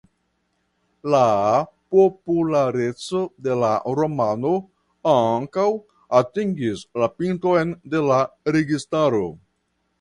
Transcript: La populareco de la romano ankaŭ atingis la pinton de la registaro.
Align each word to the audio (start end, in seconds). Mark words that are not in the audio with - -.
La 1.15 1.19
populareco 1.95 3.21
de 3.49 3.59
la 3.65 3.69
romano 4.01 4.55
ankaŭ 5.13 5.69
atingis 6.23 6.85
la 7.03 7.13
pinton 7.21 7.79
de 7.95 8.05
la 8.11 8.21
registaro. 8.59 9.25